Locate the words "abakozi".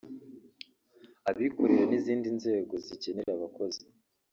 3.37-3.81